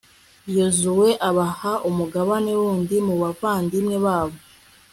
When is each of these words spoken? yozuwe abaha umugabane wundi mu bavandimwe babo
yozuwe 0.57 1.09
abaha 1.29 1.73
umugabane 1.89 2.51
wundi 2.61 2.95
mu 3.07 3.15
bavandimwe 3.21 3.95
babo 4.05 4.37